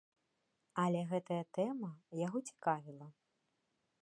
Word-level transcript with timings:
Але 0.83 1.01
гэтая 1.11 1.39
тэма 1.57 1.93
яго 2.25 2.39
цікавіла. 2.53 3.07